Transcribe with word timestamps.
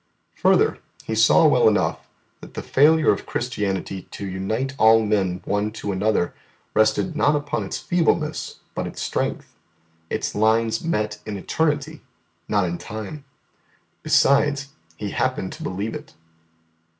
Further, 0.37 0.79
He 1.03 1.13
saw 1.13 1.47
well 1.47 1.67
enough 1.67 2.07
that 2.39 2.55
the 2.55 2.63
failure 2.63 3.11
of 3.11 3.27
Christianity 3.27 4.07
to 4.09 4.25
unite 4.25 4.73
all 4.79 5.05
men 5.05 5.43
one 5.45 5.69
to 5.73 5.91
another 5.91 6.33
rested 6.73 7.15
not 7.15 7.35
upon 7.35 7.63
its 7.63 7.77
feebleness 7.77 8.61
but 8.73 8.87
its 8.87 8.99
strength; 8.99 9.53
its 10.09 10.33
lines 10.33 10.83
met 10.83 11.19
in 11.27 11.37
eternity, 11.37 12.01
not 12.47 12.65
in 12.65 12.79
time. 12.79 13.25
Besides, 14.01 14.69
He 14.97 15.11
happened 15.11 15.53
to 15.53 15.61
believe 15.63 15.93
it. 15.93 16.15